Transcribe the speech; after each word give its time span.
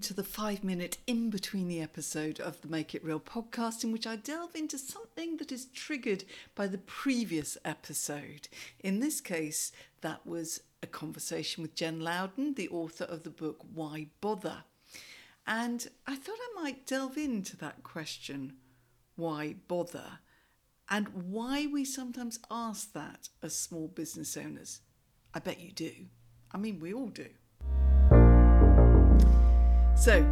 to 0.00 0.14
the 0.14 0.24
five 0.24 0.64
minute 0.64 0.96
in 1.06 1.28
between 1.28 1.68
the 1.68 1.82
episode 1.82 2.40
of 2.40 2.60
the 2.62 2.68
Make 2.68 2.94
It 2.94 3.04
Real 3.04 3.20
podcast, 3.20 3.84
in 3.84 3.92
which 3.92 4.06
I 4.06 4.16
delve 4.16 4.54
into 4.54 4.78
something 4.78 5.36
that 5.36 5.52
is 5.52 5.66
triggered 5.66 6.24
by 6.54 6.68
the 6.68 6.78
previous 6.78 7.58
episode. 7.66 8.48
In 8.78 9.00
this 9.00 9.20
case, 9.20 9.72
that 10.00 10.26
was 10.26 10.62
a 10.82 10.86
conversation 10.86 11.60
with 11.60 11.74
Jen 11.74 12.00
Louden, 12.00 12.54
the 12.54 12.70
author 12.70 13.04
of 13.04 13.24
the 13.24 13.30
book 13.30 13.62
Why 13.74 14.06
Bother? 14.22 14.64
And 15.46 15.86
I 16.06 16.16
thought 16.16 16.38
I 16.38 16.62
might 16.62 16.86
delve 16.86 17.18
into 17.18 17.56
that 17.58 17.82
question 17.82 18.54
why 19.16 19.56
bother? 19.68 20.20
And 20.88 21.08
why 21.30 21.66
we 21.66 21.84
sometimes 21.84 22.38
ask 22.50 22.94
that 22.94 23.28
as 23.42 23.54
small 23.54 23.88
business 23.88 24.34
owners. 24.34 24.80
I 25.34 25.40
bet 25.40 25.60
you 25.60 25.72
do. 25.72 25.92
I 26.52 26.56
mean, 26.56 26.80
we 26.80 26.94
all 26.94 27.08
do. 27.08 27.26
So, 30.00 30.24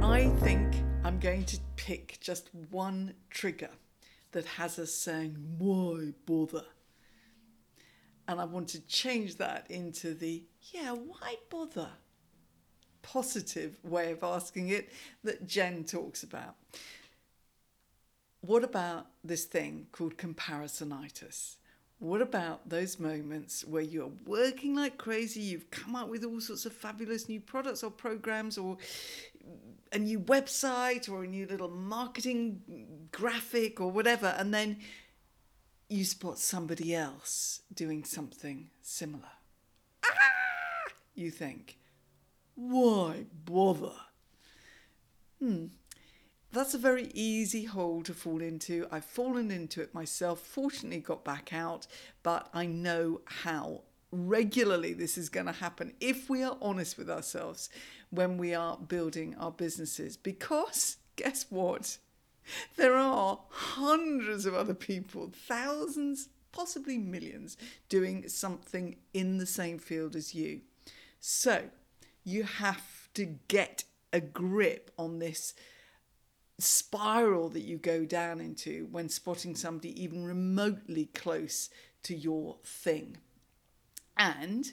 I 0.00 0.32
think 0.40 0.74
I'm 1.04 1.20
going 1.20 1.44
to 1.44 1.58
pick 1.76 2.16
just 2.22 2.48
one 2.70 3.12
trigger 3.28 3.68
that 4.32 4.46
has 4.46 4.78
us 4.78 4.90
saying, 4.90 5.36
why 5.58 6.14
bother? 6.24 6.64
And 8.26 8.40
I 8.40 8.46
want 8.46 8.68
to 8.68 8.80
change 8.86 9.36
that 9.36 9.66
into 9.70 10.14
the, 10.14 10.44
yeah, 10.72 10.92
why 10.92 11.36
bother? 11.50 11.90
Positive 13.02 13.76
way 13.84 14.12
of 14.12 14.22
asking 14.24 14.70
it 14.70 14.90
that 15.24 15.46
Jen 15.46 15.84
talks 15.84 16.22
about. 16.22 16.54
What 18.40 18.64
about 18.64 19.08
this 19.22 19.44
thing 19.44 19.88
called 19.92 20.16
comparisonitis? 20.16 21.56
What 22.04 22.20
about 22.20 22.68
those 22.68 23.00
moments 23.00 23.64
where 23.64 23.80
you're 23.80 24.12
working 24.26 24.76
like 24.76 24.98
crazy, 24.98 25.40
you've 25.40 25.70
come 25.70 25.96
up 25.96 26.10
with 26.10 26.22
all 26.22 26.38
sorts 26.38 26.66
of 26.66 26.74
fabulous 26.74 27.30
new 27.30 27.40
products 27.40 27.82
or 27.82 27.90
programs 27.90 28.58
or 28.58 28.76
a 29.90 29.98
new 29.98 30.20
website 30.20 31.10
or 31.10 31.24
a 31.24 31.26
new 31.26 31.46
little 31.46 31.70
marketing 31.70 33.08
graphic 33.10 33.80
or 33.80 33.90
whatever, 33.90 34.34
and 34.36 34.52
then 34.52 34.80
you 35.88 36.04
spot 36.04 36.38
somebody 36.38 36.94
else 36.94 37.62
doing 37.72 38.04
something 38.04 38.68
similar? 38.82 39.32
Ah! 40.04 40.92
You 41.14 41.30
think, 41.30 41.78
why 42.54 43.24
bother? 43.46 43.94
Hmm, 45.38 45.68
that's 46.54 46.74
a 46.74 46.78
very 46.78 47.10
easy 47.14 47.64
hole 47.64 48.02
to 48.02 48.14
fall 48.14 48.40
into. 48.40 48.86
I've 48.90 49.04
fallen 49.04 49.50
into 49.50 49.82
it 49.82 49.94
myself, 49.94 50.40
fortunately, 50.40 51.00
got 51.00 51.24
back 51.24 51.52
out, 51.52 51.86
but 52.22 52.48
I 52.54 52.66
know 52.66 53.20
how 53.24 53.82
regularly 54.10 54.92
this 54.92 55.18
is 55.18 55.28
going 55.28 55.46
to 55.46 55.52
happen 55.52 55.92
if 56.00 56.30
we 56.30 56.42
are 56.44 56.56
honest 56.62 56.96
with 56.96 57.10
ourselves 57.10 57.68
when 58.10 58.38
we 58.38 58.54
are 58.54 58.76
building 58.76 59.34
our 59.38 59.50
businesses. 59.50 60.16
Because 60.16 60.98
guess 61.16 61.46
what? 61.50 61.98
There 62.76 62.96
are 62.96 63.40
hundreds 63.48 64.46
of 64.46 64.54
other 64.54 64.74
people, 64.74 65.32
thousands, 65.34 66.28
possibly 66.52 66.98
millions, 66.98 67.56
doing 67.88 68.28
something 68.28 68.96
in 69.12 69.38
the 69.38 69.46
same 69.46 69.78
field 69.78 70.14
as 70.14 70.34
you. 70.34 70.60
So 71.18 71.70
you 72.22 72.44
have 72.44 73.08
to 73.14 73.24
get 73.48 73.84
a 74.12 74.20
grip 74.20 74.90
on 74.96 75.18
this 75.18 75.54
spiral 76.58 77.48
that 77.50 77.62
you 77.62 77.78
go 77.78 78.04
down 78.04 78.40
into 78.40 78.86
when 78.90 79.08
spotting 79.08 79.54
somebody 79.54 80.00
even 80.02 80.24
remotely 80.24 81.06
close 81.06 81.70
to 82.04 82.14
your 82.14 82.58
thing. 82.64 83.18
And 84.16 84.70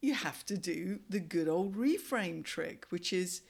you 0.00 0.14
have 0.14 0.46
to 0.46 0.56
do 0.56 1.00
the 1.08 1.20
good 1.20 1.48
old 1.48 1.76
reframe 1.76 2.44
trick, 2.44 2.86
which 2.90 3.12
is, 3.12 3.42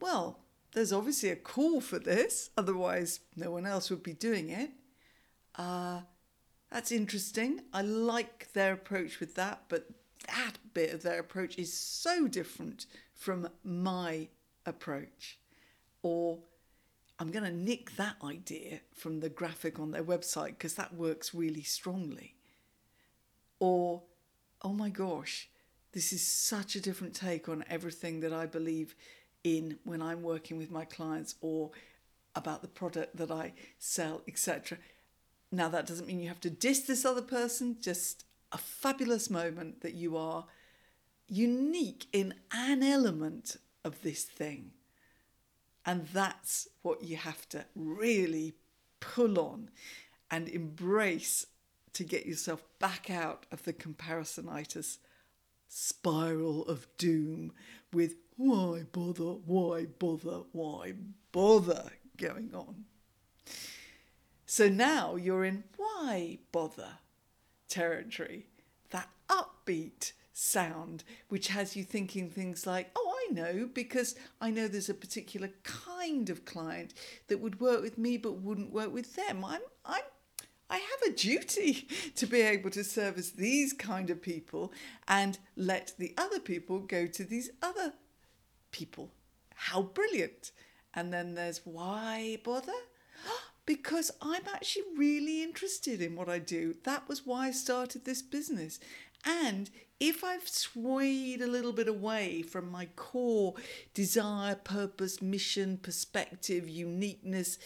well, 0.00 0.40
there's 0.72 0.92
obviously 0.92 1.30
a 1.30 1.36
call 1.36 1.80
for 1.80 1.98
this, 1.98 2.50
otherwise, 2.56 3.20
no 3.34 3.50
one 3.50 3.66
else 3.66 3.90
would 3.90 4.02
be 4.02 4.12
doing 4.12 4.50
it. 4.50 4.70
Uh, 5.56 6.02
that's 6.70 6.92
interesting. 6.92 7.62
I 7.72 7.82
like 7.82 8.52
their 8.52 8.72
approach 8.74 9.18
with 9.18 9.34
that, 9.34 9.64
but 9.68 9.88
that 10.28 10.58
bit 10.74 10.94
of 10.94 11.02
their 11.02 11.18
approach 11.18 11.58
is 11.58 11.72
so 11.72 12.28
different 12.28 12.86
from 13.14 13.48
my 13.64 14.28
approach. 14.64 15.38
Or 16.02 16.38
I'm 17.20 17.30
going 17.30 17.44
to 17.44 17.52
nick 17.52 17.96
that 17.96 18.16
idea 18.24 18.80
from 18.94 19.20
the 19.20 19.28
graphic 19.28 19.78
on 19.78 19.90
their 19.90 20.02
website 20.02 20.52
because 20.56 20.74
that 20.74 20.94
works 20.94 21.34
really 21.34 21.62
strongly. 21.62 22.34
Or, 23.58 24.00
oh 24.62 24.72
my 24.72 24.88
gosh, 24.88 25.50
this 25.92 26.14
is 26.14 26.26
such 26.26 26.74
a 26.74 26.80
different 26.80 27.14
take 27.14 27.46
on 27.46 27.62
everything 27.68 28.20
that 28.20 28.32
I 28.32 28.46
believe 28.46 28.94
in 29.44 29.78
when 29.84 30.00
I'm 30.00 30.22
working 30.22 30.56
with 30.56 30.70
my 30.70 30.86
clients 30.86 31.34
or 31.42 31.72
about 32.34 32.62
the 32.62 32.68
product 32.68 33.18
that 33.18 33.30
I 33.30 33.52
sell, 33.78 34.22
etc. 34.26 34.78
Now, 35.52 35.68
that 35.68 35.86
doesn't 35.86 36.06
mean 36.06 36.20
you 36.20 36.28
have 36.28 36.40
to 36.40 36.50
diss 36.50 36.80
this 36.80 37.04
other 37.04 37.22
person, 37.22 37.76
just 37.82 38.24
a 38.50 38.56
fabulous 38.56 39.28
moment 39.28 39.82
that 39.82 39.94
you 39.94 40.16
are 40.16 40.46
unique 41.28 42.06
in 42.14 42.32
an 42.50 42.82
element 42.82 43.56
of 43.84 44.00
this 44.00 44.24
thing 44.24 44.70
and 45.84 46.06
that's 46.08 46.68
what 46.82 47.02
you 47.02 47.16
have 47.16 47.48
to 47.50 47.64
really 47.74 48.54
pull 49.00 49.38
on 49.38 49.70
and 50.30 50.48
embrace 50.48 51.46
to 51.92 52.04
get 52.04 52.26
yourself 52.26 52.62
back 52.78 53.10
out 53.10 53.46
of 53.50 53.64
the 53.64 53.72
comparisonitis 53.72 54.98
spiral 55.68 56.64
of 56.66 56.86
doom 56.98 57.52
with 57.92 58.14
why 58.36 58.84
bother, 58.92 59.24
why 59.24 59.86
bother, 59.98 60.42
why 60.52 60.94
bother 61.32 61.90
going 62.16 62.50
on. 62.54 62.84
So 64.46 64.68
now 64.68 65.16
you're 65.16 65.44
in 65.44 65.64
why 65.76 66.38
bother? 66.52 66.98
territory, 67.70 68.48
that 68.90 69.08
upbeat 69.30 70.12
sound, 70.34 71.04
which 71.28 71.48
has 71.48 71.76
you 71.76 71.84
thinking 71.84 72.28
things 72.28 72.66
like, 72.66 72.90
oh, 72.94 73.09
know 73.32 73.68
because 73.72 74.14
I 74.40 74.50
know 74.50 74.68
there's 74.68 74.88
a 74.88 74.94
particular 74.94 75.50
kind 75.62 76.30
of 76.30 76.44
client 76.44 76.94
that 77.28 77.40
would 77.40 77.60
work 77.60 77.82
with 77.82 77.98
me 77.98 78.16
but 78.16 78.40
wouldn't 78.40 78.72
work 78.72 78.92
with 78.92 79.16
them. 79.16 79.44
I'm, 79.44 79.60
I'm 79.84 80.02
I 80.70 80.76
have 80.76 81.12
a 81.12 81.16
duty 81.16 81.88
to 82.14 82.26
be 82.26 82.40
able 82.40 82.70
to 82.70 82.84
service 82.84 83.30
these 83.30 83.72
kind 83.72 84.08
of 84.08 84.22
people 84.22 84.72
and 85.08 85.38
let 85.56 85.92
the 85.98 86.14
other 86.16 86.38
people 86.38 86.78
go 86.78 87.06
to 87.06 87.24
these 87.24 87.50
other 87.60 87.94
people. 88.70 89.10
How 89.54 89.82
brilliant! 89.82 90.52
And 90.94 91.12
then 91.12 91.34
there's 91.34 91.60
why 91.64 92.38
bother? 92.44 92.72
Because 93.66 94.10
I'm 94.20 94.42
actually 94.52 94.86
really 94.96 95.44
interested 95.44 96.00
in 96.00 96.16
what 96.16 96.28
I 96.28 96.40
do. 96.40 96.74
That 96.82 97.08
was 97.08 97.24
why 97.24 97.48
I 97.48 97.50
started 97.52 98.04
this 98.04 98.20
business. 98.20 98.80
And 99.24 99.70
if 100.00 100.24
I've 100.24 100.48
swayed 100.48 101.42
a 101.42 101.46
little 101.46 101.72
bit 101.72 101.86
away 101.86 102.40
from 102.40 102.70
my 102.70 102.86
core 102.96 103.54
desire, 103.92 104.54
purpose, 104.54 105.20
mission, 105.20 105.76
perspective, 105.76 106.68
uniqueness, 106.68 107.58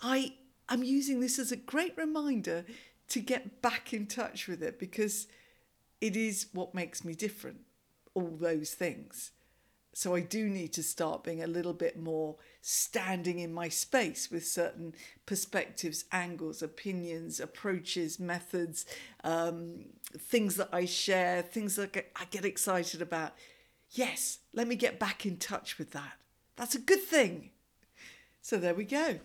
I 0.00 0.34
am 0.68 0.84
using 0.84 1.20
this 1.20 1.38
as 1.38 1.50
a 1.50 1.56
great 1.56 1.96
reminder 1.96 2.66
to 3.08 3.20
get 3.20 3.62
back 3.62 3.94
in 3.94 4.06
touch 4.06 4.46
with 4.46 4.62
it 4.62 4.78
because 4.78 5.26
it 6.02 6.16
is 6.16 6.48
what 6.52 6.74
makes 6.74 7.02
me 7.02 7.14
different, 7.14 7.60
all 8.12 8.36
those 8.38 8.74
things. 8.74 9.32
So 9.96 10.14
I 10.14 10.20
do 10.20 10.50
need 10.50 10.74
to 10.74 10.82
start 10.82 11.24
being 11.24 11.42
a 11.42 11.46
little 11.46 11.72
bit 11.72 11.98
more 11.98 12.36
standing 12.60 13.38
in 13.38 13.50
my 13.54 13.70
space 13.70 14.30
with 14.30 14.46
certain 14.46 14.94
perspectives, 15.24 16.04
angles, 16.12 16.60
opinions, 16.60 17.40
approaches, 17.40 18.20
methods, 18.20 18.84
um, 19.24 19.86
things 20.18 20.56
that 20.56 20.68
I 20.70 20.84
share, 20.84 21.40
things 21.40 21.76
that 21.76 21.96
I 22.14 22.26
get 22.26 22.44
excited 22.44 23.00
about. 23.00 23.32
Yes, 23.92 24.40
let 24.52 24.68
me 24.68 24.76
get 24.76 25.00
back 25.00 25.24
in 25.24 25.38
touch 25.38 25.78
with 25.78 25.92
that. 25.92 26.18
That's 26.56 26.74
a 26.74 26.78
good 26.78 27.00
thing. 27.00 27.52
So 28.42 28.58
there 28.58 28.74
we 28.74 28.84
go. 28.84 29.20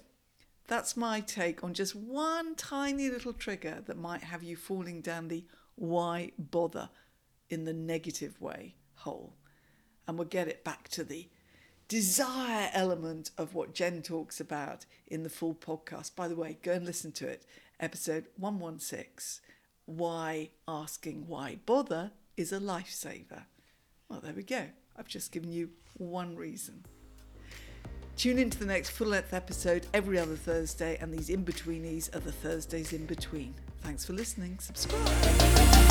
That's 0.68 0.96
my 0.96 1.20
take 1.20 1.66
on 1.66 1.74
just 1.74 1.98
one 1.98 2.56
tiny 2.56 3.10
little 3.10 3.34
trigger 3.34 3.84
that 3.88 3.98
might 3.98 4.24
have 4.24 4.42
you 4.42 4.56
falling 4.56 5.02
down 5.02 5.28
the 5.28 5.44
why 5.76 6.32
bother 6.40 6.90
in 7.50 7.66
the 7.66 7.74
negative 7.74 8.40
way 8.40 8.76
hole 8.96 9.34
and 10.12 10.20
we'll 10.20 10.28
get 10.28 10.50
it 10.50 10.66
back 10.66 10.90
to 10.90 11.06
the 11.06 11.30
desire 11.88 12.70
element 12.74 13.32
of 13.38 13.56
what 13.56 13.74
Jen 13.74 14.02
talks 14.02 14.42
about 14.42 14.86
in 15.08 15.24
the 15.24 15.30
full 15.30 15.56
podcast. 15.56 16.18
By 16.18 16.28
the 16.28 16.36
way, 16.36 16.58
go 16.62 16.74
and 16.74 16.86
listen 16.86 17.14
to 17.14 17.28
it. 17.30 17.46
Episode 17.80 18.26
116 18.36 19.42
Why 19.86 20.50
Asking 20.68 21.28
Why 21.28 21.60
Bother 21.66 22.12
is 22.36 22.52
a 22.52 22.60
Lifesaver. 22.60 23.44
Well, 24.10 24.20
there 24.20 24.34
we 24.34 24.44
go. 24.44 24.66
I've 24.98 25.08
just 25.08 25.32
given 25.32 25.54
you 25.54 25.70
one 25.94 26.36
reason. 26.36 26.84
Tune 28.18 28.38
into 28.38 28.60
the 28.60 28.66
next 28.66 28.90
full 28.90 29.08
length 29.08 29.34
episode 29.34 29.88
every 29.94 30.20
other 30.20 30.36
Thursday, 30.36 30.98
and 31.00 31.14
these 31.14 31.30
in 31.30 31.46
betweenies 31.46 32.14
are 32.14 32.20
the 32.20 32.34
Thursdays 32.34 32.92
in 32.92 33.06
between. 33.06 33.56
Thanks 33.80 34.04
for 34.04 34.12
listening. 34.12 34.60
Subscribe. 34.60 35.91